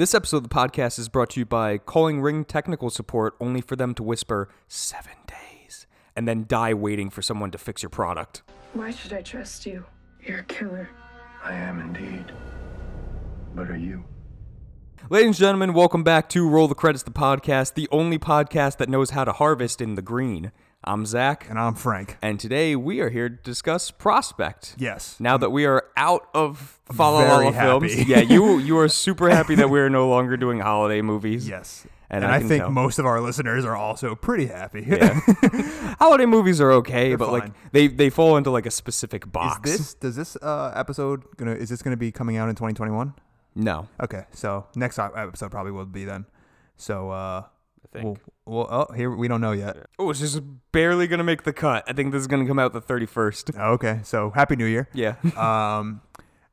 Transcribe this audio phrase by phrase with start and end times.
[0.00, 3.60] This episode of the podcast is brought to you by calling Ring Technical Support only
[3.60, 7.90] for them to whisper seven days and then die waiting for someone to fix your
[7.90, 8.40] product.
[8.72, 9.84] Why should I trust you?
[10.22, 10.88] You're a killer.
[11.44, 12.32] I am indeed.
[13.54, 14.04] But are you?
[15.10, 18.88] Ladies and gentlemen, welcome back to Roll the Credits, the podcast, the only podcast that
[18.88, 20.50] knows how to harvest in the green.
[20.82, 22.16] I'm Zach, And I'm Frank.
[22.22, 24.74] and today we are here to discuss Prospect.
[24.78, 25.16] Yes.
[25.20, 29.28] Now that we are out of Fa La Very films, yeah, you you are super
[29.28, 31.46] happy that we are no longer doing holiday movies.
[31.46, 31.86] Yes.
[32.08, 32.70] And And, I I, think tell.
[32.70, 34.82] most of our listeners are also pretty happy.
[34.88, 35.20] Yeah.
[36.00, 39.30] holiday movies are okay, They're but like they they fall into like a specific is
[39.30, 39.70] box.
[39.70, 43.12] this does this uh, episode gonna is this gonna be coming out in 2021?
[43.54, 43.86] no?
[44.02, 46.24] Okay, so next episode probably will be then.
[46.78, 47.42] So uh,
[47.92, 48.18] think.
[48.44, 49.76] we'll, well, oh, here we don't know yet.
[49.98, 50.40] Oh, it's just
[50.72, 51.84] barely gonna make the cut.
[51.86, 53.50] I think this is gonna come out the thirty first.
[53.60, 54.88] Okay, so happy New Year.
[54.92, 55.16] Yeah.
[55.36, 56.02] Um,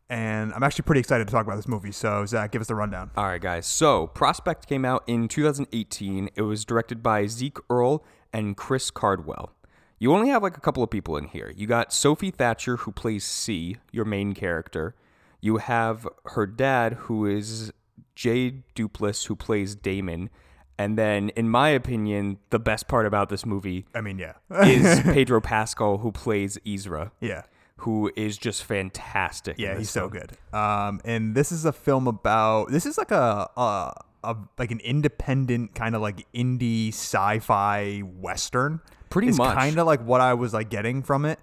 [0.10, 1.92] and I'm actually pretty excited to talk about this movie.
[1.92, 3.12] So Zach, give us the rundown.
[3.18, 3.66] All right, guys.
[3.66, 6.30] So, Prospect came out in 2018.
[6.34, 9.52] It was directed by Zeek Earl and Chris Caldwell.
[10.00, 11.52] You only have like a couple of people in here.
[11.56, 14.96] You got Sophie Thatcher, who plays C, your main character.
[15.42, 17.74] You have her dad, who is
[18.16, 20.30] Jay Duplass, who plays Damon.
[20.78, 24.34] And then, in my opinion, the best part about this movie I mean, yeah,
[24.64, 27.44] is Pedro Pascal, who plays Ezra, yeah.
[27.78, 29.58] who is just fantastic.
[29.58, 30.38] Yeah, he's so good.
[30.54, 34.80] Um, and this is a film about this is like a a, a like an
[34.82, 38.80] independent kind of like indie sci-fi western.
[39.10, 39.58] Pretty it's much.
[39.58, 41.40] kind of like what I was like getting from it.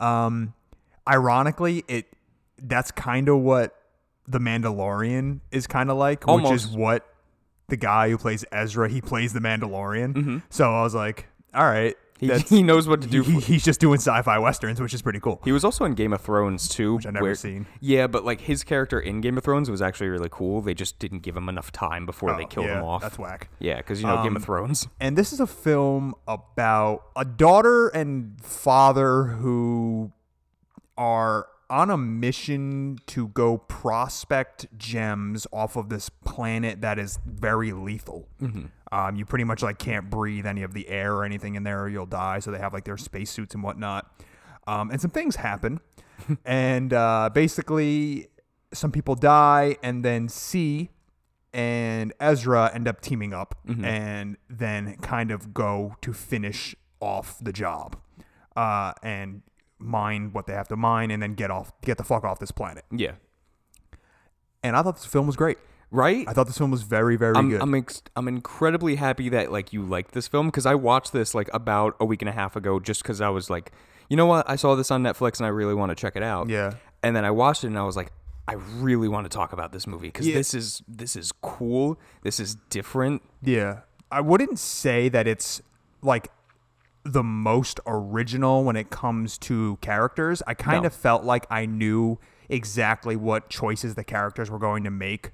[0.00, 0.54] Um,
[1.08, 2.06] ironically, it
[2.60, 3.76] that's kind of what
[4.26, 7.06] the Mandalorian is kind of like, which is what
[7.68, 10.14] the guy who plays Ezra he plays the Mandalorian.
[10.14, 10.38] Mm-hmm.
[10.50, 13.22] So I was like, all right, He, he knows what to do.
[13.22, 15.40] he- for- he's just doing sci-fi westerns, which is pretty cool.
[15.44, 17.66] He was also in Game of Thrones too, Which I've never seen.
[17.80, 20.60] Yeah, but like his character in Game of Thrones was actually really cool.
[20.60, 23.02] They just didn't give him enough time before they Oh, killed yeah, him off.
[23.02, 23.48] That's whack.
[23.58, 24.88] Yeah, because you know Game of Um, Thrones.
[25.00, 30.12] And this is a film about a daughter and father who
[30.98, 37.72] are on a mission to go prospect gems off of this planet that is very
[37.72, 38.28] lethal.
[38.92, 41.80] Um, you pretty much like can't breathe any of the air or anything in there
[41.82, 42.40] or you'll die.
[42.40, 44.06] So they have like their spacesuits and whatnot.
[44.66, 45.80] Um, and some things happen.
[46.44, 48.28] and uh, basically,
[48.74, 50.90] some people die, and then C
[51.54, 57.52] and Ezra end up teaming up and then kind of go to finish off the
[57.52, 57.96] job
[58.56, 59.42] uh, and
[59.82, 62.50] mine what they have to mine and then get off get the fuck off this
[62.50, 62.84] planet.
[62.90, 63.12] Yeah,
[64.62, 65.58] And I thought this film was great.
[65.90, 66.24] right.
[66.28, 67.60] I thought this film was very very I'm good.
[67.62, 71.34] I'm, ex- I'm incredibly happy that like you liked this film because I watched this
[71.34, 73.72] like about a week and a half ago just because I was like,
[74.08, 76.22] you know what, I saw this on Netflix and I really want to check it
[76.22, 76.48] out.
[76.48, 76.74] yeah.
[77.02, 78.12] and then I watched it and I was like,
[78.48, 80.34] I really want to talk about this movie because Yeah.
[80.34, 81.98] this is this is cool.
[82.22, 83.22] This is different.
[83.42, 83.80] Yeah.
[84.10, 85.62] I wouldn't say that it's
[86.02, 86.28] like
[87.04, 90.42] the most original when it comes to characters.
[90.46, 90.86] I kind No.
[90.86, 92.18] of felt like I knew
[92.48, 95.32] exactly what choices the characters were going to make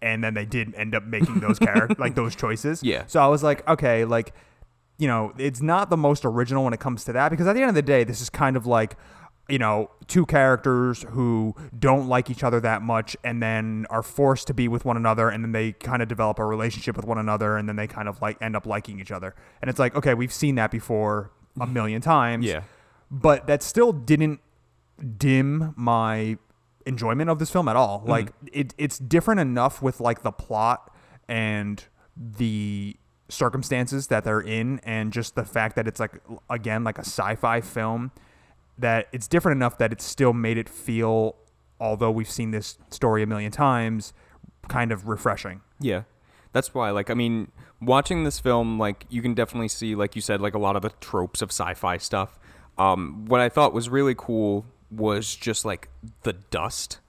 [0.00, 2.80] and then they did end up making those character like those choices.
[2.82, 3.04] Yeah.
[3.08, 4.32] So I was like, okay, like
[4.98, 7.60] you know, it's not the most original when it comes to that because at the
[7.60, 8.96] end of the day, this is kind of like
[9.48, 14.46] you know, two characters who don't like each other that much and then are forced
[14.46, 17.18] to be with one another and then they kind of develop a relationship with one
[17.18, 19.34] another and then they kind of like end up liking each other.
[19.60, 22.46] And it's like, okay, we've seen that before a million times.
[22.46, 22.62] Yeah.
[23.10, 24.40] But that still didn't
[25.18, 26.38] dim my
[26.86, 28.00] enjoyment of this film at all.
[28.00, 28.10] Mm-hmm.
[28.10, 30.94] Like it it's different enough with like the plot
[31.28, 31.84] and
[32.16, 32.96] the
[33.28, 37.60] circumstances that they're in and just the fact that it's like again like a sci-fi
[37.60, 38.12] film
[38.78, 41.36] that it's different enough that it still made it feel
[41.80, 44.12] although we've seen this story a million times
[44.68, 46.02] kind of refreshing Yeah.
[46.52, 47.50] That's why, like, I mean,
[47.82, 50.82] watching this film, like, you can definitely see, like you said, like a lot of
[50.82, 52.38] the tropes of sci-fi stuff.
[52.78, 55.88] Um, what I thought was really cool was just like
[56.22, 57.00] the dust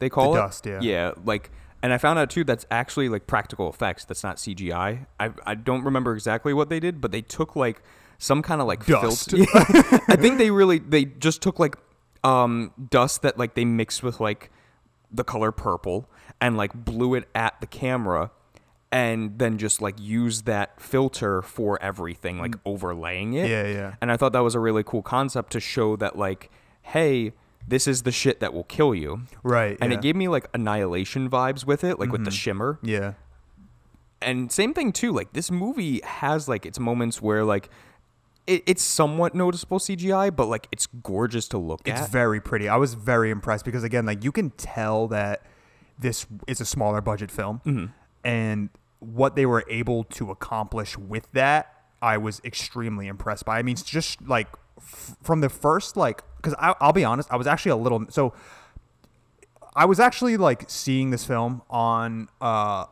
[0.00, 0.42] they call The it.
[0.42, 0.80] dust, yeah.
[0.82, 4.04] Yeah, like, and I found out too that's actually like practical effects.
[4.04, 5.06] That's not CGI.
[5.20, 7.82] I I don't remember exactly what they did, but they took like
[8.18, 9.30] some kind of like Dust.
[9.30, 9.50] filter.
[10.08, 11.76] I think they really they just took like
[12.24, 14.50] um dust that like they mixed with like
[15.10, 16.10] the color purple
[16.40, 18.30] and like blew it at the camera
[18.90, 23.50] and then just like use that filter for everything like overlaying it Mm.
[23.50, 23.94] Yeah, yeah.
[24.00, 26.50] and i thought that was a really cool concept to show that like
[26.82, 27.32] hey
[27.66, 29.84] this is the shit that will kill you right and yeah.
[29.86, 29.92] Mm-hmm.
[29.92, 33.12] it gave me like annihilation vibes with it like with the shimmer yeah
[34.20, 37.68] and same thing too like this movie has like its moments where like
[38.48, 42.68] it, it's somewhat noticeable cgi but like it's gorgeous to look It's at very pretty.
[42.68, 45.42] I was very impressed because again, like you can tell that
[45.98, 47.92] this is a smaller budget film,
[48.24, 51.72] and what they were able to accomplish with that,
[52.02, 53.58] I was extremely impressed by.
[53.58, 57.36] I mean, it's just like f- from the first like, because I'll be honest, I
[57.36, 58.32] was actually a little so.
[59.76, 62.86] I was actually like seeing this film on uh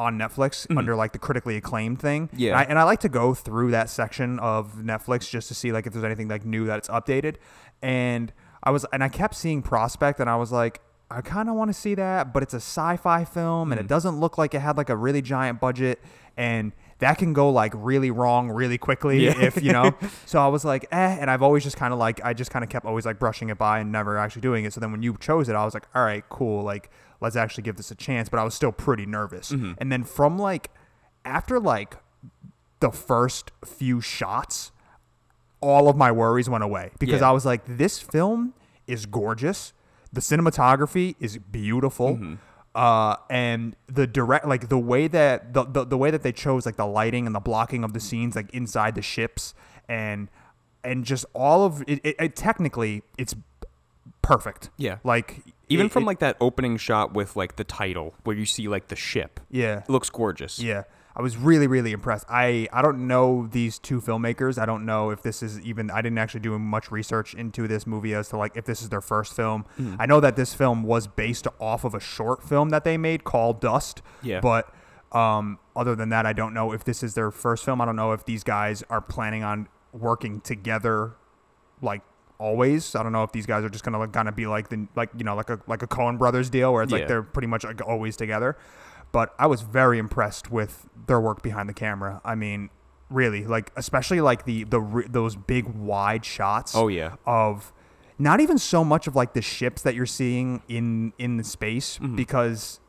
[0.00, 2.30] on Netflix under like the critically acclaimed thing.
[2.34, 2.52] Yeah.
[2.52, 5.72] And I, and I like to go through that section of Netflix just to see
[5.72, 7.36] like if there's anything like new that it's updated.
[7.82, 8.32] And
[8.62, 10.80] I was and I kept seeing Prospect and I was like
[11.12, 14.20] I kind of want to see that, but it's a sci-fi film and it doesn't
[14.20, 15.98] look like it had like a really giant budget
[16.36, 19.40] and that can go like really wrong really quickly Yeah.
[19.40, 19.92] if you know.
[20.26, 22.62] so I was like, eh, and I've always just kind of like I just kind
[22.62, 24.72] of kept always like brushing it by and never actually doing it.
[24.72, 27.62] So then when you chose it, I was like, all right, cool, like let's actually
[27.62, 28.28] give this a chance.
[28.28, 29.50] But I was still pretty nervous.
[29.50, 30.70] And then from like
[31.24, 31.96] after like
[32.80, 34.72] the first few shots,
[35.60, 37.28] all of my worries went away because Yeah.
[37.28, 38.54] I was like, this film
[38.86, 39.72] is gorgeous.
[40.12, 42.14] The cinematography is beautiful.
[42.16, 42.34] Mm-hmm.
[42.74, 46.64] Uh, and the direct, like the way that the, the the way that they chose
[46.64, 49.54] like the lighting and the blocking of the scenes, like inside the ships,
[49.88, 50.28] and
[50.84, 52.00] and just all of it.
[52.04, 53.34] it, it technically, it's
[54.22, 54.70] perfect.
[54.76, 54.98] Yeah.
[55.04, 58.44] like Even it- from it- like that opening shot with like the title where you
[58.46, 59.40] see like the ship.
[59.50, 60.58] yeah, It looks gorgeous.
[60.58, 60.82] Yeah.
[61.16, 62.24] I was really, really impressed.
[62.30, 64.58] I, I don't know these two filmmakers.
[64.62, 67.84] I don't know if this is even I didn't actually do much research into this
[67.84, 69.64] movie as to like if this is their first film.
[69.78, 69.96] Mm-hmm.
[69.98, 73.24] I know that this film was based off of a short film that they made
[73.24, 74.02] called Dust.
[74.22, 74.40] Yeah.
[74.40, 74.72] But
[75.12, 77.80] um, other than that, I don't know if this is their first film.
[77.80, 81.16] I don't know if these guys are planning on working together
[81.82, 82.02] like
[82.40, 82.94] always.
[82.96, 84.88] I don't know if these guys are just gonna like, kind of be like the
[84.96, 86.98] like you know like a like a Coen Brothers deal where it's Yeah.
[87.00, 88.56] like they're pretty much like always together.
[89.12, 92.20] But I was very impressed with their work behind the camera.
[92.24, 92.70] I mean,
[93.10, 96.74] really, like especially like the the re- those big wide shots.
[96.74, 97.16] Oh, yeah.
[97.26, 97.72] Of
[98.18, 101.98] not even so much of like the ships that you're seeing in in the space
[101.98, 102.16] Mm-hmm.
[102.16, 102.80] because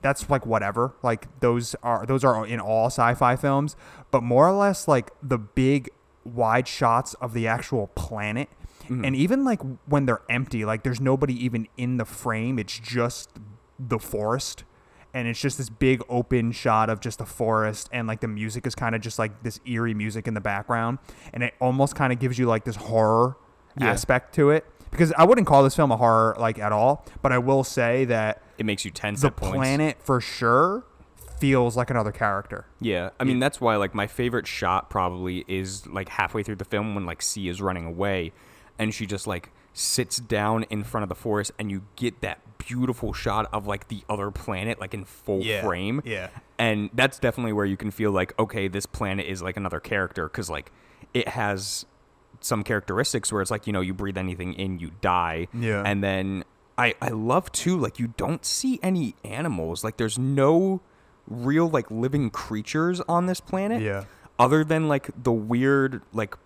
[0.00, 0.94] that's like whatever.
[1.02, 3.76] Like those are those are in all sci-fi films,
[4.10, 5.90] but more or less like the big
[6.24, 8.48] wide shots of the actual planet.
[8.88, 9.04] Mm-hmm.
[9.04, 12.58] And even like when they're empty, like there's nobody even in the frame.
[12.58, 13.30] It's just
[13.78, 14.64] the forest.
[15.14, 18.66] And it's just this big open shot of just the forest and like the music
[18.66, 20.98] is kind of just like this eerie music in the background
[21.32, 23.36] and it almost kind of gives you like this horror
[23.78, 23.90] Yeah.
[23.90, 27.32] aspect to it because I wouldn't call this film a horror like at all, but
[27.32, 29.56] I will say that It makes you tense the at points.
[29.56, 30.84] planet for sure
[31.40, 32.66] feels like another character.
[32.80, 36.64] Yeah, I mean that's why like my favorite shot probably is like halfway through the
[36.66, 38.32] film when like C is running away,
[38.78, 42.40] and she just like sits down in front of the forest, and you get that
[42.58, 46.02] beautiful shot of like the other planet like in full Yeah, frame.
[46.04, 46.28] yeah.
[46.58, 50.24] and that's definitely where you can feel like okay, this planet is like another character
[50.28, 50.70] because like
[51.14, 51.86] it has
[52.40, 55.48] some characteristics where it's like you know you breathe anything in you die.
[55.54, 55.82] Yeah.
[55.84, 56.44] and then
[56.76, 60.80] I I love too like you don't see any animals like there's no
[61.26, 64.04] real like living creatures on this planet Yeah.
[64.38, 66.36] other than like the weird like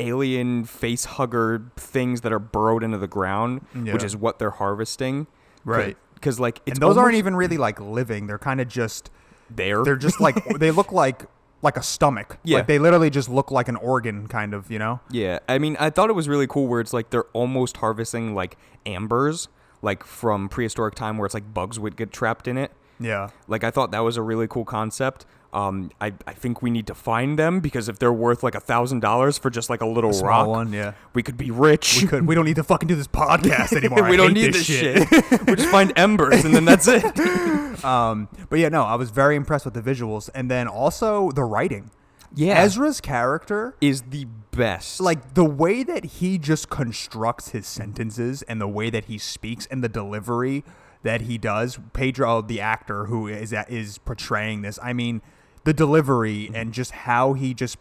[0.00, 3.92] alien face hugger things that are burrowed into the ground Yeah.
[3.92, 5.26] which is what they're harvesting
[5.64, 5.96] Right.
[6.14, 8.26] because like it's and those aren't even really like living.
[8.26, 9.10] They're kind of just
[9.50, 11.26] there they're just like they look like
[11.62, 12.38] like a stomach.
[12.42, 12.58] Yeah.
[12.58, 15.00] Like they literally just look like an organ kind of, you know?
[15.10, 18.34] Yeah, I mean, I thought it was really cool where it's like they're almost harvesting
[18.34, 18.56] like
[18.86, 19.48] ambers,
[19.82, 22.72] like from prehistoric time, where it's like bugs would get trapped in it.
[22.98, 23.28] Yeah.
[23.46, 25.26] Like I thought that was a really cool concept.
[25.52, 28.60] Um, I, I think we need to find them because if they're worth like a
[28.60, 30.92] thousand dollars for just like a little Small rock, one, yeah.
[31.12, 32.02] we could be rich.
[32.02, 34.04] We could we don't need to fucking do this podcast anymore.
[34.04, 35.10] I we don't need this shit.
[35.46, 37.04] we just find embers and then that's it.
[37.80, 41.44] Um, but yeah, no, I was very impressed with the visuals and then also the
[41.44, 41.90] writing.
[42.34, 42.60] Yeah.
[42.60, 45.00] Ezra's character, Is the best.
[45.00, 49.64] like the way that he just constructs his sentences and the way that he speaks
[49.66, 50.62] and the delivery
[51.02, 51.78] that he does.
[51.92, 55.22] Pedro, the actor who is is portraying this, I mean,
[55.64, 56.54] the delivery mm-hmm.
[56.54, 57.78] and just how he just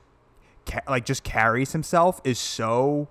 [0.65, 3.07] ca- like just carries himself is so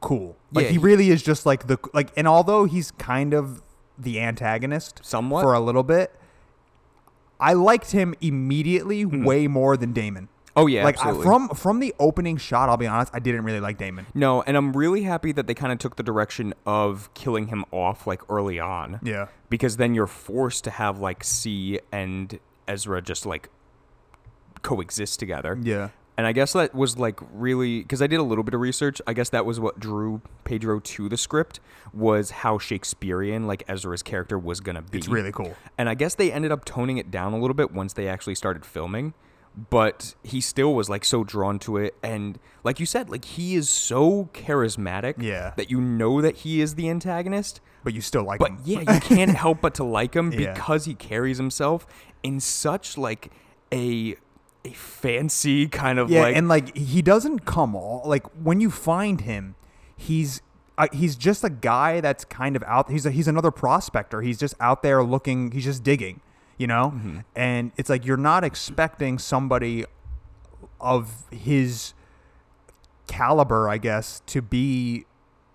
[0.00, 0.36] cool.
[0.52, 3.62] Like Yeah, he he- really is just like the like, and although he's kind of
[3.98, 5.42] the antagonist Somewhat.
[5.42, 6.12] for a little bit,
[7.40, 9.24] I liked him immediately hmm.
[9.24, 10.28] way more than Damon.
[10.56, 13.60] oh yeah, like I, from from the opening shot, I'll be honest, I didn't really
[13.60, 14.06] like Damon.
[14.14, 17.64] No, and I'm really happy that they kind of took the direction of killing him
[17.70, 19.00] off like early on.
[19.02, 19.28] Yeah.
[19.50, 23.48] Because then you're forced to have like C and Ezra just like
[24.68, 25.58] coexist together.
[25.62, 25.88] Yeah.
[26.16, 29.00] And I guess that was like really because I did a little bit of research.
[29.06, 31.60] I guess that was what drew Pedro to the script
[31.92, 34.98] was how Shakespearean like Ezra's character was gonna be.
[34.98, 35.54] It's really cool.
[35.78, 38.34] And I guess they ended up toning it down a little bit once they actually
[38.34, 39.14] started filming.
[39.70, 43.56] but he still was like so drawn to it and like you said like he
[43.56, 45.52] is so charismatic Yeah.
[45.56, 48.58] that you know that he is the antagonist but you still like but him.
[48.64, 50.52] yeah you can't help but to like him Yeah.
[50.52, 51.86] because he carries himself
[52.22, 53.32] in such like
[53.72, 54.16] a
[54.64, 58.70] a fancy kind of Yeah, like and like he doesn't come all like when you
[58.70, 59.54] find him,
[59.96, 60.42] he's
[60.78, 62.90] uh, he's just a guy that's kind of out.
[62.90, 64.22] He's a, he's another prospector.
[64.22, 65.50] He's just out there looking.
[65.50, 66.20] He's just digging,
[66.56, 66.92] you know.
[66.94, 67.18] Mm-hmm.
[67.34, 69.84] And it's like you're not expecting somebody
[70.80, 71.94] of his
[73.08, 75.06] caliber, I guess, to be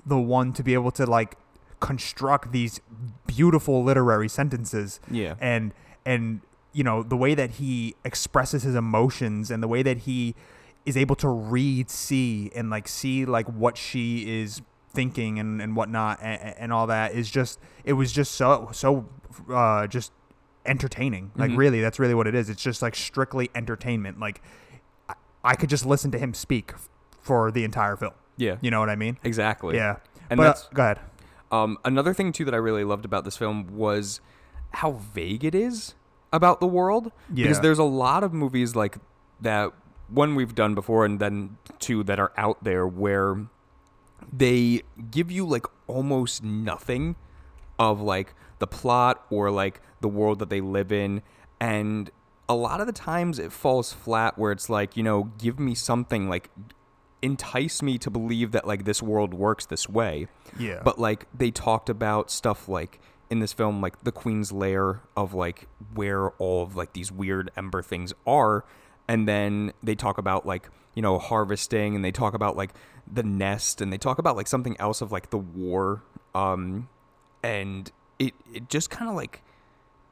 [0.06, 1.38] the one to be able to like
[1.80, 2.82] construct these
[3.26, 5.00] beautiful literary sentences.
[5.10, 5.36] Yeah.
[5.40, 5.74] And
[6.06, 6.42] and
[6.74, 10.36] you know, the way that he expresses his emotions and the way that he
[10.86, 14.62] is able to read see and like see like what she is
[14.92, 19.08] thinking and, and whatnot and, and all that is just it was just so so
[19.50, 20.12] uh just
[20.66, 21.32] entertaining.
[21.36, 21.60] Like Mm-hmm.
[21.60, 22.50] really that's really what it is.
[22.50, 24.20] It's just like strictly entertainment.
[24.20, 24.42] Like
[25.10, 25.14] I,
[25.44, 26.90] I could just listen to him speak f-
[27.22, 28.14] for the entire film.
[28.38, 28.58] Yeah.
[28.62, 29.18] You know what i mean?
[29.24, 29.76] Exactly.
[29.76, 29.98] Yeah.
[30.30, 31.00] And but, uh, that's go ahead.
[31.52, 34.22] Um, another thing too that I really loved about this film was
[34.72, 35.94] how vague it is
[36.34, 37.12] about the world.
[37.34, 38.98] Because there's a lot of movies like
[39.40, 39.72] that.
[40.10, 43.48] One we've done before, and then two that are out there where
[44.32, 47.16] they give you like almost nothing
[47.80, 51.22] of like the plot or like the world that they live in
[51.60, 52.10] and
[52.48, 55.74] a lot of the times it falls flat where it's like you know give me
[55.76, 56.50] something like
[57.22, 60.82] entice me to believe that like this world works this way Yeah.
[60.84, 63.00] but like they talked about stuff like
[63.34, 67.50] in this film like the queen's lair of like where all of like these weird
[67.58, 68.64] ember things are.
[69.08, 72.76] And then they talk about like you know harvesting and they talk about like
[73.12, 76.04] the nest and they talk about like something else of like the war.
[76.36, 76.88] Um
[77.42, 79.42] and it it just kind of like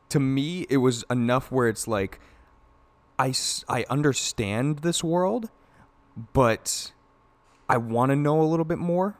[0.09, 2.19] to me it was enough where it's like
[3.19, 3.35] I,
[3.69, 5.51] I understand this world
[6.33, 6.91] but
[7.69, 9.15] I want to know a little bit more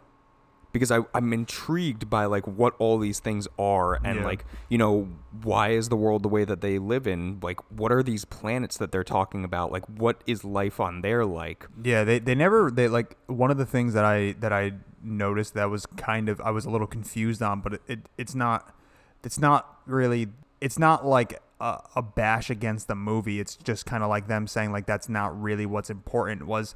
[0.71, 4.25] because I, I'm intrigued by like what all these things are and Yeah.
[4.25, 5.09] like you know
[5.43, 8.77] why is the world the way that they live in like what are these planets
[8.77, 12.71] that they're talking about like what is life on there like Yeah, they, they never
[12.71, 14.73] they like one of the things that I that I
[15.03, 18.35] noticed that was kind of I was a little confused on, but it, it it's
[18.35, 18.75] not
[19.23, 20.27] it's not really
[20.61, 23.39] it's not like a, a bash against the movie.
[23.39, 26.45] It's just kind of like them saying like that's not really what's important.
[26.47, 26.75] Was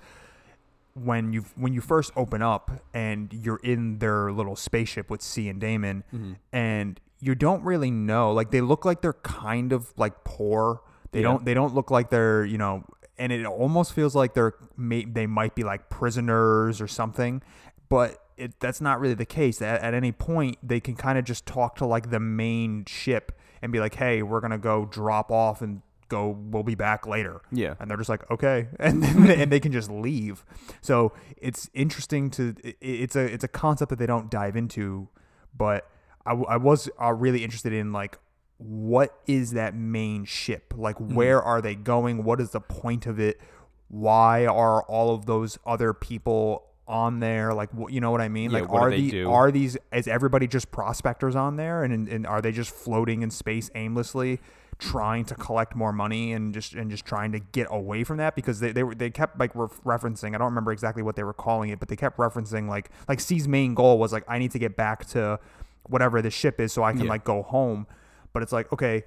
[0.95, 5.49] when you when you first open up and you're in their little spaceship with C
[5.49, 6.33] and Damon, mm-hmm.
[6.51, 8.31] and you don't really know.
[8.31, 10.81] Like they look like they're kind of like poor.
[11.11, 11.23] They Yeah.
[11.29, 12.83] don't they don't look like they're you know,
[13.17, 17.41] and it almost feels like they're may, they might be like prisoners or something,
[17.89, 18.21] but.
[18.37, 19.61] It, that's not really the case.
[19.61, 23.31] At, at any point, they can kind of just talk to like the main ship
[23.61, 26.29] and be like, "Hey, we're gonna go drop off and go.
[26.29, 27.75] We'll be back later." Yeah.
[27.79, 30.45] and they're just like okay and then and they can just leave
[30.81, 35.07] so it's interesting to it's a it's a concept that they don't dive into
[35.55, 35.89] but
[36.25, 38.17] i, I was uh, really interested in like
[38.57, 43.19] what is that main ship like where are they going what is the point of
[43.19, 43.39] it
[43.87, 48.27] why are all of those other people on there like wh- you know what i
[48.29, 48.51] mean?
[48.51, 49.31] Yeah, like what do are they the do?
[49.31, 51.83] are these is everybody just prospectors on there?
[51.83, 54.39] And, and are they just floating in space aimlessly
[54.77, 58.35] trying to collect more money and just and just trying to get away from that?
[58.35, 61.23] Because they they, were, they kept like ref- referencing I don't remember exactly what they
[61.23, 64.37] were calling it but they kept referencing like like C's main goal was like I
[64.37, 65.39] need to get back to
[65.87, 67.09] whatever the ship is so I can Yeah.
[67.09, 67.87] like go home.
[68.31, 69.05] But it's like okay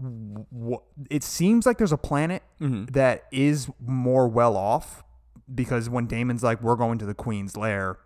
[0.00, 2.86] wh- it seems like there's a planet mm-hmm.
[2.86, 5.04] that is more well off
[5.54, 7.98] because when Damon's like we're going to the queen's lair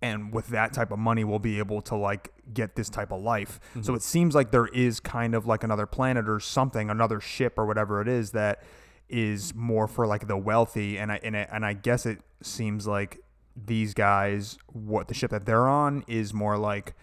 [0.00, 3.20] and with that type of money we'll be able to like get this type of
[3.20, 3.58] life.
[3.74, 3.94] So mm-hmm.
[3.94, 7.66] it seems like there is kind of like another planet or something another ship or
[7.66, 8.62] whatever it is that
[9.08, 10.98] is more for like the wealthy.
[10.98, 13.20] And i and, I- and i guess it seems like
[13.66, 16.94] these guys what the ship that they're on is more like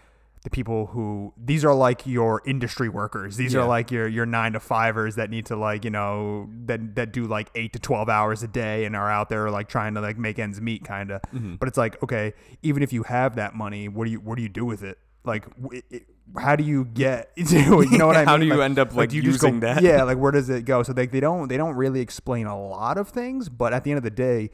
[0.46, 3.62] the people who these are like your industry workers these Yeah.
[3.62, 7.12] are like your your nine to fivers that need to like you know that that
[7.12, 10.00] do like eight to 12 hours a day and are out there like trying to
[10.00, 11.56] like make ends meet kind of Mm-hmm.
[11.56, 14.42] but it's like okay even if you have that money what do you what do
[14.42, 15.44] you do with it like
[15.90, 16.06] it,
[16.38, 17.50] how do you get it?
[17.50, 19.40] you know what i mean How do you Like- end up, like, do you just
[19.40, 19.82] go- using that?
[19.82, 22.56] yeah like where does it go so they, they don't they don't really explain a
[22.56, 24.50] lot of things but at the end of the day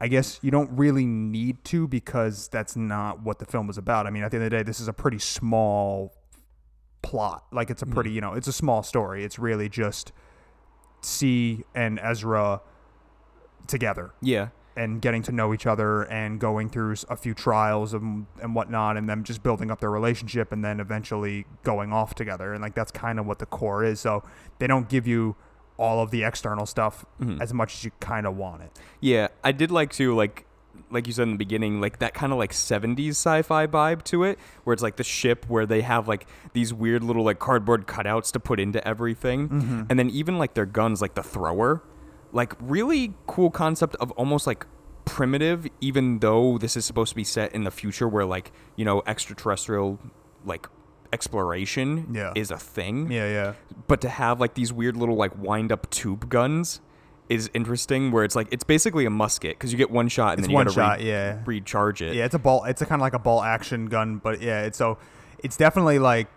[0.00, 4.06] I guess you don't really need to because that's not what the film is about.
[4.06, 6.12] I mean, at the end of the day, this is a pretty small
[7.02, 7.44] plot.
[7.52, 8.14] Like it's a pretty, mm.
[8.14, 9.24] you know, it's a small story.
[9.24, 10.12] It's really just
[11.00, 12.60] C and Ezra
[13.66, 18.26] together yeah and getting to know each other and going through a few trials and,
[18.42, 22.52] and whatnot and them just building up their relationship and then eventually going off together
[22.52, 24.22] and like that's kind of what the core is so
[24.58, 25.36] they don't give you
[25.76, 27.42] all of the external stuff Mm-hmm.
[27.42, 28.70] as much as you kind of want it.
[29.00, 30.46] Yeah, I did like to like
[30.90, 34.22] like you said in the beginning, like that kind of like 70s sci-fi vibe to
[34.24, 37.86] it, where it's like the ship where they have like these weird little like cardboard
[37.86, 39.48] cutouts to put into everything.
[39.48, 39.82] Mm-hmm.
[39.88, 41.82] And then even like their guns, like the thrower,
[42.32, 44.66] like really cool concept of almost like
[45.04, 48.84] primitive, even though this is supposed to be set in the future where like, you
[48.84, 49.98] know, extraterrestrial
[50.44, 50.68] like
[51.14, 52.32] exploration Yeah.
[52.34, 53.52] is a thing Yeah, yeah.
[53.86, 56.80] but to have like these weird little like wind up tube guns
[57.30, 60.40] is interesting where it's like it's basically a musket because you get one shot and
[60.40, 61.38] It's then you one gotta shot, re- yeah.
[61.46, 62.64] recharge it Yeah, it's a ball.
[62.64, 64.98] It's a kind of like a ball action gun, but yeah, it's so
[65.42, 66.28] it's definitely like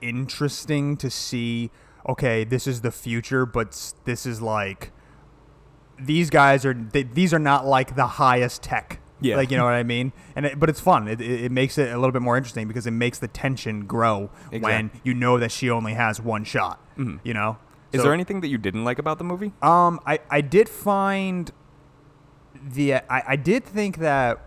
[0.00, 1.70] interesting to see.
[2.08, 4.92] Okay, this is the future, but this is like
[5.98, 6.74] these guys are.
[6.74, 9.00] They, these are not like the highest tech.
[9.20, 9.36] Yeah.
[9.36, 10.12] like you know what I mean.
[10.34, 11.08] And it, but it's fun.
[11.08, 13.86] It, it, it makes it a little bit more interesting because it makes the tension
[13.86, 16.80] grow when you know that she only has one shot.
[16.98, 17.58] You know.
[17.92, 20.68] is So- there anything that you didn't like about the movie um, I, I did
[20.68, 21.50] find
[22.62, 24.40] the I, I did think that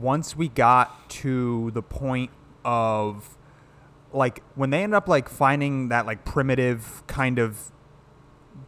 [0.00, 2.30] once we got to the point
[2.64, 3.36] of
[4.12, 7.70] like when they end up like finding that like primitive kind of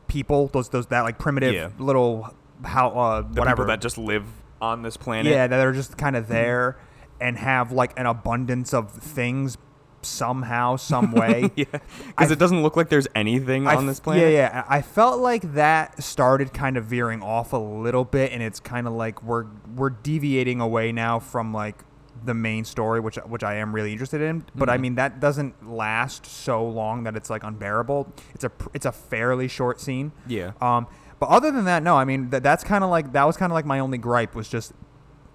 [0.07, 1.69] people those those that like primitive Yeah.
[1.79, 4.25] little how uh the whatever people that just live
[4.65, 6.77] on this planet yeah that are just kind of there
[7.21, 9.57] and have like an abundance of things
[10.03, 11.65] somehow some way yeah
[12.09, 14.65] because it doesn't look like there's anything I on this planet Yeah, yeah.
[14.69, 18.87] I felt like that started kind of veering off a little bit, and it's kind
[18.87, 21.85] of like we're we're deviating away now from like
[22.23, 24.41] the main story, which which I am really interested in.
[24.55, 24.71] But Mm-hmm.
[24.71, 28.13] I mean that doesn't last so long that it's like unbearable.
[28.35, 30.13] It's a it's a fairly short scene.
[30.27, 30.53] Yeah.
[30.61, 30.87] Um.
[31.27, 31.97] But other than that, no.
[31.97, 34.35] I mean that that's kind of like that was kind of like my only gripe
[34.35, 34.73] was just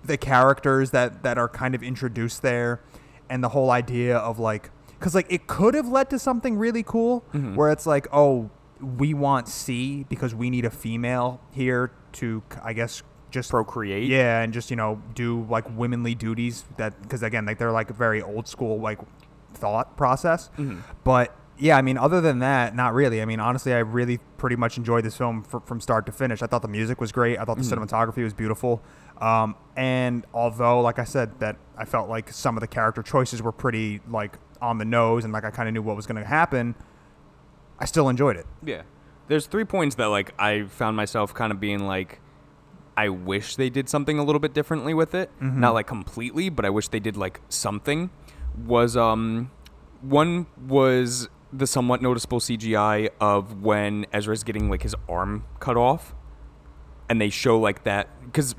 [0.04, 2.82] the characters that that are kind of introduced there
[3.30, 6.84] and the whole idea of like because like it could have led to something really
[6.84, 7.56] cool Mm-hmm.
[7.56, 8.50] where it's like oh
[8.98, 14.42] we want c because we need a female here to i guess just procreate yeah
[14.42, 17.94] and just you know do like womanly duties that because again like they're like a
[17.94, 19.00] very old school like
[19.54, 20.80] thought process Mm-hmm.
[21.04, 24.56] but yeah i mean other than that not really i mean honestly i really pretty
[24.56, 27.38] much enjoyed this film fr- from start to finish i thought the music was great
[27.38, 27.84] i thought the Mm-hmm.
[27.84, 28.82] cinematography was beautiful
[29.20, 33.42] um, and although like i said that i felt like some of the character choices
[33.42, 36.22] were pretty like on the nose and like i kind of knew what was going
[36.22, 36.76] to happen
[37.80, 38.84] i still enjoyed it Yeah.
[39.28, 42.20] There's three points that like I found myself kind of being like
[42.98, 45.30] I wish they did something a little bit differently with it.
[45.40, 45.60] Mm-hmm.
[45.60, 48.10] Not like completely, but I wish they did like something.
[48.66, 49.52] Was um
[50.02, 56.14] one was the somewhat noticeable CGI of when Ezra's getting like his arm cut off
[57.10, 58.54] and they show like that cuz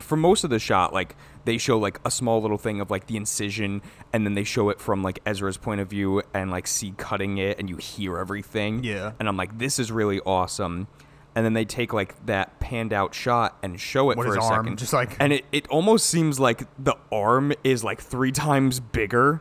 [0.00, 3.06] for most of the shot like they show like a small little thing of like
[3.06, 3.80] the incision
[4.12, 7.38] and then they show it from like Ezra's point of view and like see cutting
[7.38, 8.82] it and you hear everything.
[8.82, 9.12] Yeah.
[9.20, 10.88] and I'm like this is really awesome.
[11.36, 14.42] And then they take like that panned out shot and show it With for a
[14.42, 14.78] arm, second.
[14.78, 19.40] Just like- and it, it almost seems like the arm is like three times bigger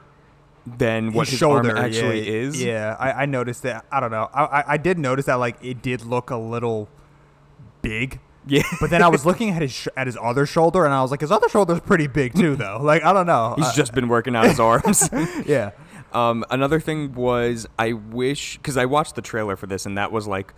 [0.66, 3.86] than what his, arm actually yeah, is Yeah, I, I noticed that.
[3.92, 4.30] I don't know.
[4.34, 6.90] I, I I did notice that like it did look a little
[7.82, 8.20] big.
[8.48, 11.02] yeah But then I was looking at his sh- at his other shoulder, and I
[11.02, 12.80] was like, his other shoulder's pretty big too, though.
[12.82, 13.56] Like I don't know.
[13.58, 15.10] he's Uh, just been working out his arms
[15.46, 15.72] yeah.
[16.14, 20.12] Um, another thing was I wish because I watched the trailer for this and that
[20.12, 20.54] was like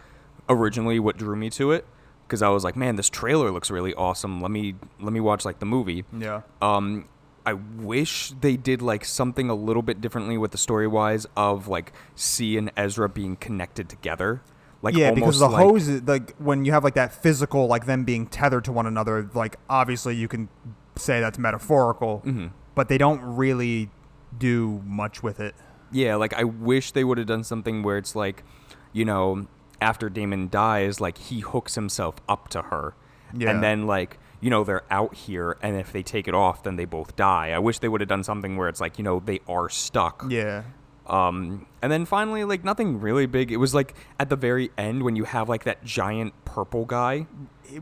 [0.49, 1.85] originally what drew me to it
[2.27, 4.41] because I was like, man, this trailer looks really awesome.
[4.41, 6.03] Let me let me watch like the movie.
[6.17, 6.41] Yeah.
[6.61, 7.07] Um,
[7.45, 11.67] I wish they did like something a little bit differently with the story wise of
[11.67, 14.41] like C and Ezra being connected together.
[14.81, 18.03] Like yeah, because the like, hose, like when you have like that physical, like them
[18.03, 20.49] being tethered to one another, like obviously you can
[20.95, 22.47] say that's metaphorical, Mm-hmm.
[22.75, 23.89] but they don't really
[24.37, 25.55] do much with it.
[25.91, 28.43] Yeah, like I wish they would have done something where it's like,
[28.91, 29.47] you know,
[29.81, 32.95] after Damon dies, like he hooks himself up to her.
[33.33, 33.51] Yeah.
[33.51, 36.75] And then like, you know, they're out here and if they take it off, then
[36.75, 37.49] they both die.
[37.49, 40.23] I wish they would have done something where it's like, you know, they are stuck.
[40.29, 40.61] Yeah.
[41.07, 43.51] Um and then finally like nothing really big.
[43.51, 47.21] It was like at the very end when you have like that giant purple guy.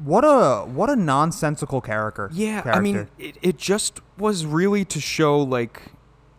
[0.05, 2.29] What a what a nonsensical character.
[2.31, 2.71] Yeah, character.
[2.71, 5.81] I mean, it, it just was really to show like,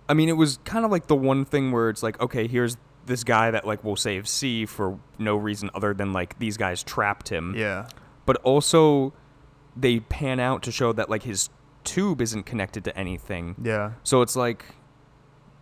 [0.09, 2.79] I mean, it was kind of like the one thing where it's like, okay, here's
[3.05, 6.83] this guy that like will save C for no reason other than like these guys
[6.83, 7.55] trapped him.
[7.55, 7.89] yeah.
[8.25, 9.13] But also,
[9.77, 11.51] they pan out to show that like his
[11.85, 13.57] tube isn't connected to anything.
[13.63, 13.93] Yeah.
[14.03, 14.65] So it's like,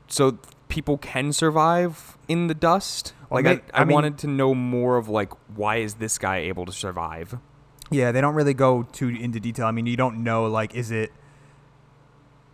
[0.08, 3.14] so people can survive in the dust.
[3.30, 5.94] Well, Like may- I, I, I mean- wanted to know more of like why is
[5.94, 7.38] this guy able to survive?
[7.90, 9.66] Yeah, they don't really go too into detail.
[9.66, 11.12] I mean, you don't know like is it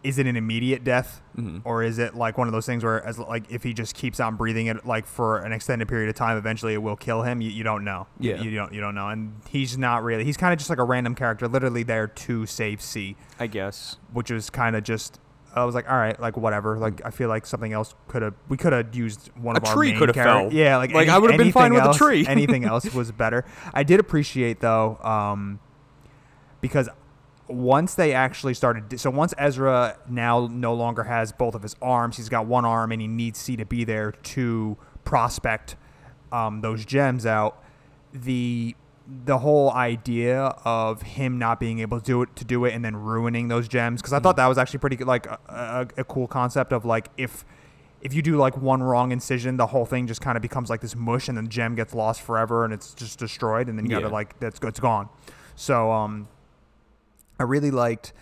[0.08, 1.58] is it an immediate death Mm-hmm.
[1.64, 4.18] or is it like one of those things where as like if he just keeps
[4.18, 7.40] on breathing it like for an extended period of time eventually it will kill him
[7.40, 8.40] you, you don't know You- Yeah.
[8.42, 10.84] you, don't you don't know and he's not really he's kind of just like a
[10.84, 13.98] random character literally there to save c I guess.
[14.12, 15.20] which was kind of just
[15.54, 16.76] I was like, all right, like whatever.
[16.78, 19.64] Like I feel like something else could have we could have used one A of
[19.64, 20.52] our tree main could have fell.
[20.52, 22.26] Yeah, like Like, any- I would have been fine anything with a tree.
[22.28, 23.44] anything else was better.
[23.72, 25.58] I did appreciate though, um,
[26.60, 26.88] because
[27.48, 32.16] once they actually started, so once Ezra now no longer has both of his arms,
[32.16, 35.76] he's got one arm and he needs C to be there to prospect
[36.32, 37.62] um, those gems out.
[38.12, 38.76] The
[39.24, 42.84] the whole idea of him not being able to do it to do it and
[42.84, 46.00] then ruining those gems because I thought that was actually pretty good, like a, a,
[46.00, 47.44] a cool concept of like if
[48.02, 50.80] if you do like one wrong incision, the whole thing just kind of becomes like
[50.82, 53.92] this mush, and then gem gets lost forever, and it's just destroyed, and then you
[53.92, 54.02] Yeah.
[54.02, 55.08] gotta like that's it's gone.
[55.56, 56.28] So um,
[57.38, 58.12] I really liked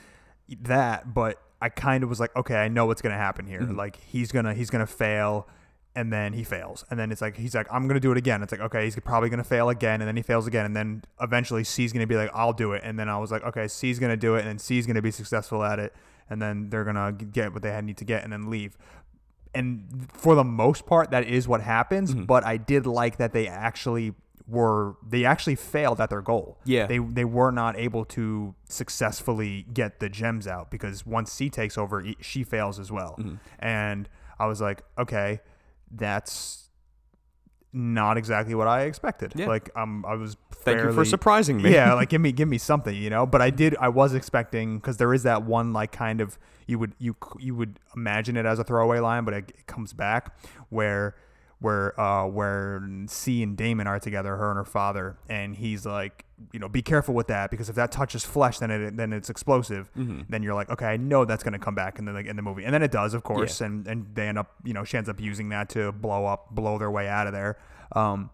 [0.63, 3.61] that, but I kind of was like, okay, I know what's gonna happen here.
[3.61, 3.77] Mm-hmm.
[3.77, 5.49] Like he's gonna he's gonna fail,
[5.95, 8.43] and then he fails, and then it's like he's like, I'm gonna do it again.
[8.43, 11.03] It's like okay, he's probably gonna fail again, and then he fails again, and then
[11.21, 13.99] eventually C's gonna be like, I'll do it, and then I was like, okay, C's
[13.99, 15.95] gonna do it, and then C's gonna be successful at it,
[16.29, 18.77] and then they're gonna get what they had need to get, and then leave.
[19.55, 22.13] And for the most part, that is what happens.
[22.13, 22.25] Mm-hmm.
[22.25, 24.13] But I did like that they actually
[24.47, 26.59] were they actually failed at their goal.
[26.65, 26.87] Yeah.
[26.87, 31.77] they they were not able to successfully get the gems out because once C takes
[31.77, 33.19] over, she fails as well.
[33.59, 35.41] And I was like, okay,
[35.91, 36.69] that's
[37.73, 39.33] not exactly what I expected.
[39.35, 39.47] Yeah.
[39.47, 41.73] Like um, I was Thank you for surprising me.
[41.73, 43.27] yeah, like give me give me something, you know.
[43.27, 43.77] But I did.
[43.81, 47.55] I was expecting because there is that one like kind of you would you you
[47.55, 50.37] would imagine it as a throwaway line, but it, it comes back
[50.71, 51.15] where
[51.59, 56.25] where uh where C and Damon are together, her and her father, and he's like,
[56.53, 59.31] you know, be careful with that because if that touches flesh, then it then it's
[59.31, 59.91] explosive.
[60.29, 62.43] Then you're like, okay, I know that's gonna come back in the like, in the
[62.43, 64.97] movie, and then it does, of course, and and they end up, you know, she
[64.99, 67.57] ends up using that to blow up, blow their way out of there.
[67.93, 68.31] Um,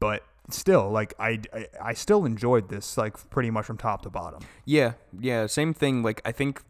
[0.00, 4.10] but still like I, I i still enjoyed this like pretty much from top to
[4.10, 6.02] bottom Yeah, yeah, same thing.
[6.02, 6.62] Like I think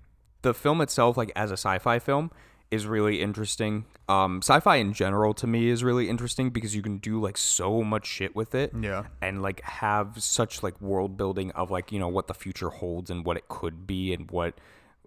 [0.42, 2.30] the film itself, like as a sci-fi film,
[2.70, 3.85] is really interesting.
[4.09, 7.83] Um, sci-fi in general to me is really interesting because you can do like so
[7.83, 8.72] much shit with it.
[8.81, 9.05] Yeah.
[9.20, 13.11] And like have such like world building of like, you know, what the future holds
[13.11, 14.55] and what it could be and what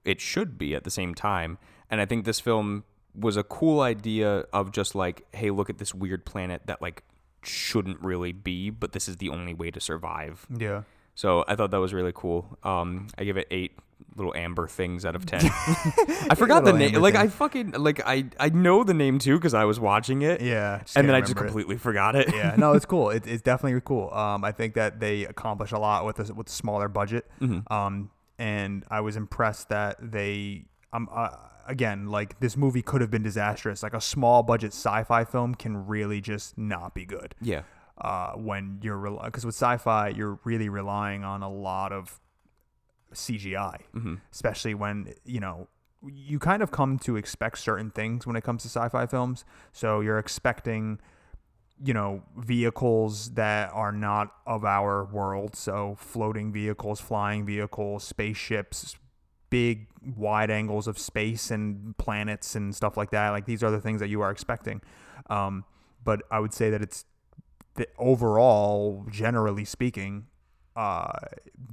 [0.06, 1.58] it should be at the same time.
[1.90, 2.84] And I think this film
[3.16, 7.04] was a cool idea of just like, hey, look at this weird planet that like
[7.44, 10.46] shouldn't really be, but this is the only way to survive.
[10.56, 10.84] yeah
[11.16, 12.58] So I thought that was really cool.
[12.64, 13.78] Um, I give it eight
[14.16, 15.42] little amber things out of ten.
[15.44, 16.94] I forgot the name.
[16.96, 20.42] Like I fucking like I I know the name too because I was watching it.
[20.42, 21.48] yeah and then I just remember it.
[21.48, 22.34] completely forgot it.
[22.34, 25.78] yeah no it's cool it, it's definitely cool um i think that they accomplish a
[25.80, 27.72] lot with a, with a smaller budget Mm-hmm.
[27.72, 31.30] um and i was impressed that they um uh,
[31.68, 35.88] again like this movie could have been disastrous like a small budget sci-fi film can
[35.88, 37.62] really just not be good yeah.
[38.00, 42.20] uh, when you're because with sci-fi you're really relying on a lot of
[43.14, 44.16] CGI, Mm-hmm.
[44.32, 45.68] especially when you know
[46.08, 49.44] you kind of come to expect certain things when it comes to sci-fi films.
[49.74, 51.00] So you're expecting
[51.84, 58.96] you know vehicles that are not of our world, so floating vehicles, flying vehicles, spaceships,
[59.50, 63.30] big wide angles of space and planets and stuff like that.
[63.32, 64.82] Like these are the things that you are expecting.
[65.30, 65.66] Um,
[66.04, 67.06] but I would say that it's
[67.76, 70.28] the overall, generally speaking,
[70.80, 71.12] uh,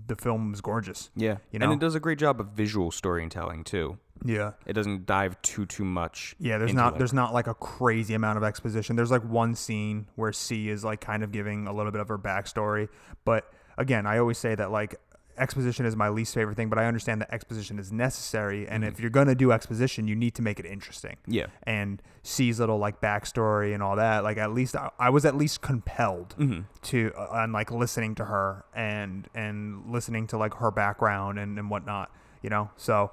[0.08, 1.10] the film is gorgeous.
[1.14, 1.36] Yeah.
[1.52, 3.98] You And it does a great job of visual storytelling too.
[4.24, 4.52] Yeah.
[4.66, 6.34] It doesn't dive too too much.
[6.40, 8.96] Yeah, there's into, not there's not like a crazy amount of exposition.
[8.96, 12.08] There's like one scene where C is like kind of giving a little bit of
[12.08, 12.88] her backstory,
[13.24, 14.96] but again, I always say that like
[15.38, 18.98] exposition is my least favorite thing, but I understand that exposition is necessary, and if
[19.00, 21.16] you're gonna do exposition, you need to make it interesting.
[21.22, 21.32] Mm-hmm.
[21.32, 21.46] Yeah.
[21.64, 24.24] and C's little like backstory and all that.
[24.24, 26.60] Like at least I, I was at least compelled Mm-hmm.
[26.82, 31.58] to uh, and like listening to her and and listening to like her background and
[31.58, 32.10] and whatnot.
[32.42, 33.10] You know, so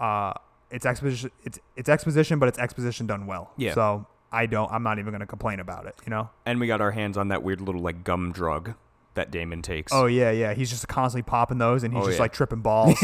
[0.00, 0.32] uh,
[0.70, 1.30] it's exposition.
[1.44, 3.52] It's it's exposition, but it's exposition done well.
[3.56, 3.74] Yeah.
[3.74, 4.70] So I don't.
[4.72, 5.94] I'm not even gonna complain about it.
[6.04, 6.30] You know.
[6.46, 8.74] And we got our hands on that weird little like gum drug
[9.14, 9.92] that Damon takes.
[9.92, 10.54] Oh yeah, yeah.
[10.54, 12.22] He's just constantly popping those, and he's Oh, just yeah.
[12.22, 12.98] like tripping balls.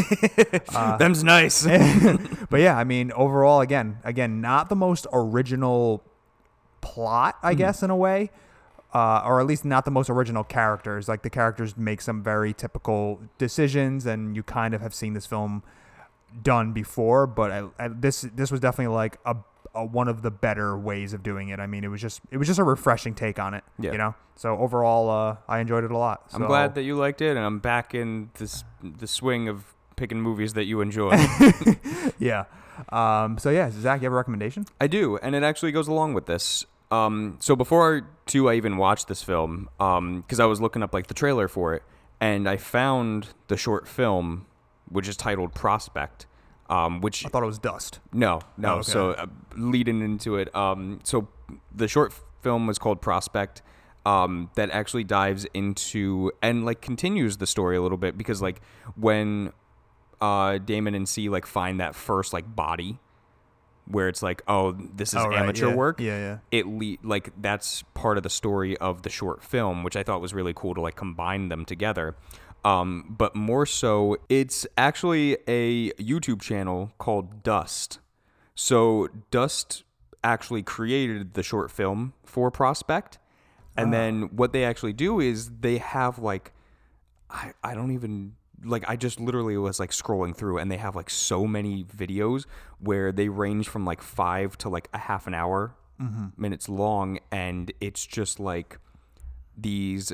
[0.98, 1.66] Them's nice.
[2.50, 6.02] but yeah, I mean, overall, again, again, not the most original
[6.80, 8.30] plot, I guess, in a way,
[8.94, 11.08] uh, or at least not the most original characters.
[11.08, 15.26] Like the characters make some very typical decisions, and you kind of have seen this
[15.26, 15.62] film
[16.42, 17.26] done before.
[17.26, 19.36] But I, I, this this was definitely like a,
[19.78, 21.60] a one of the better ways of doing it.
[21.60, 23.64] I mean, it was just it was just a refreshing take on it.
[23.78, 23.92] Yeah.
[23.92, 24.14] You know.
[24.36, 26.22] So overall, uh, I enjoyed it a lot.
[26.32, 30.20] I'm glad that you liked it, and I'm back in this the swing of picking
[30.20, 31.16] movies that you enjoy.
[32.18, 32.44] yeah.
[32.90, 34.66] Um, so yeah, Zach, you have a recommendation?
[34.80, 36.64] I do, and it actually goes along with this.
[36.90, 40.94] Um, so before too, I even watched this film, um, because I was looking up
[40.94, 41.82] like the trailer for it,
[42.20, 44.46] and I found the short film,
[44.88, 46.26] which is titled Prospect.
[46.70, 47.98] Um, which I thought it was Dust.
[48.12, 48.68] no, no.
[48.68, 48.82] Oh, okay.
[48.92, 49.26] So uh,
[49.56, 51.28] leading into it, um, so
[51.74, 53.62] the short film was called Prospect.
[54.06, 58.60] Um, that actually dives into and like continues the story a little bit because like
[58.96, 59.52] when
[60.20, 62.98] uh Damon and C like find that first like body
[63.86, 65.74] where it's like oh this is Oh, right, amateur yeah.
[65.74, 66.38] work Yeah, yeah.
[66.50, 70.20] it le- like that's part of the story of the short film which i thought
[70.20, 72.14] was really cool to like combine them together
[72.64, 78.00] um, but more so it's actually a youtube channel called dust.
[78.54, 79.84] So dust
[80.24, 83.18] actually created the short film for prospect.
[83.76, 86.52] And then what they actually do is they have like
[87.30, 90.96] I, I don't even like I just literally was like scrolling through and they have
[90.96, 92.44] like so many videos
[92.80, 95.76] where they range from like five to like a half an hour
[96.36, 97.18] minutes long.
[97.30, 98.78] And it's just like
[99.56, 100.12] these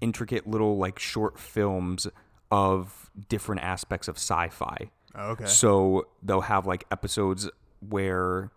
[0.00, 2.06] intricate little like short films
[2.50, 4.90] of different aspects of sci-fi.
[5.14, 5.46] Oh, okay.
[5.46, 7.48] So they'll have like episodes
[7.86, 8.50] where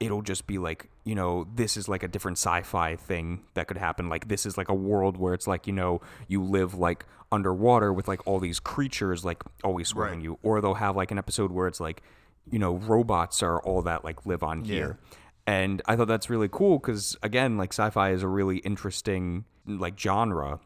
[0.00, 3.78] it'll just be like, you know, this is like a different sci-fi thing that could
[3.78, 4.08] happen.
[4.08, 7.92] Like this is like a world where it's like, you know, you live like underwater
[7.92, 10.24] with like all these creatures like always surrounding Right.
[10.24, 10.38] you.
[10.42, 12.02] Or they'll have like an episode where it's like,
[12.50, 14.98] you know, robots are all that like live on here.
[15.46, 19.98] And I thought that's really cool because again, like sci-fi is a really interesting like
[19.98, 20.60] genre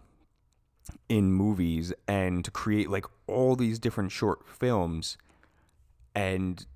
[1.08, 5.18] in movies and to create like all these different short films
[6.14, 6.66] and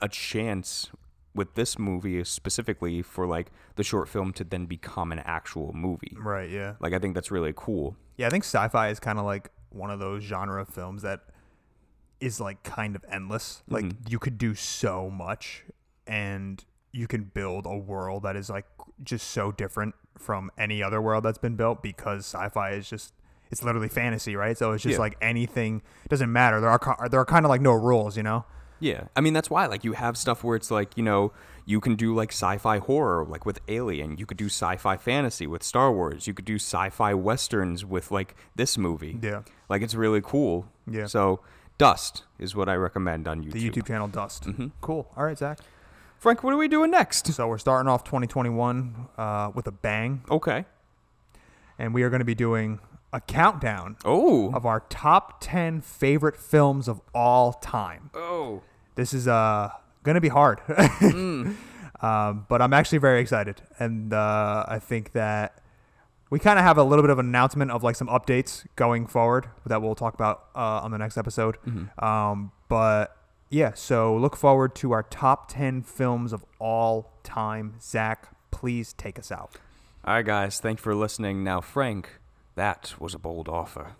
[0.00, 0.90] a chance
[1.34, 6.16] with this movie specifically for like the short film to then become an actual movie.
[6.16, 6.74] Right, yeah.
[6.80, 7.96] Like I think that's really cool.
[8.16, 11.20] Yeah, I think sci-fi is kind of like one of those genre of films that
[12.20, 13.62] is like kind of endless.
[13.68, 14.08] Like mm-hmm.
[14.08, 15.64] you could do so much
[16.06, 18.66] and you can build a world that is like
[19.02, 23.12] just so different from any other world that's been built because sci-fi is just
[23.50, 24.56] it's literally fantasy, right?
[24.56, 24.98] So it's just Yeah.
[25.00, 26.60] like anything doesn't matter.
[26.60, 28.44] There are there are kind of like no rules, you know?
[28.80, 29.04] Yeah.
[29.16, 31.32] I mean that's why like you have stuff where it's like, you know,
[31.66, 35.62] you can do like sci-fi horror like with Alien, you could do sci-fi fantasy with
[35.62, 39.18] Star Wars, you could do sci-fi westerns with like this movie.
[39.20, 39.42] Yeah.
[39.68, 40.66] Like it's really cool.
[40.90, 41.06] Yeah.
[41.06, 41.40] So
[41.76, 43.52] Dust is what I recommend on YouTube.
[43.52, 44.44] The YouTube channel Dust.
[44.44, 44.68] Mm-hmm.
[44.80, 45.10] Cool.
[45.16, 45.58] All right, Zach.
[46.24, 47.30] Frank, what are we doing next?
[47.34, 50.64] So we're starting off 2021 uh, with a bang, Okay.
[51.78, 52.80] and we are going to be doing
[53.12, 54.50] a countdown Oh.
[54.54, 58.08] of our top 10 favorite films of all time.
[58.14, 58.62] Oh.
[58.94, 59.68] This is uh
[60.02, 60.62] going to be hard.
[62.00, 63.60] um, but I'm actually very excited.
[63.78, 65.60] And uh, I think that
[66.30, 69.06] we kind of have a little bit of an announcement of like some updates going
[69.08, 71.58] forward that we'll talk about uh, on the next episode.
[71.98, 73.14] Um, but
[73.54, 77.74] yeah, so look forward to our top 10 films of all time.
[77.80, 79.52] Zach, please take us out.
[80.04, 80.58] All right, guys.
[80.58, 81.44] Thanks for listening.
[81.44, 82.18] Now, Frank,
[82.56, 83.92] that was a bold offer.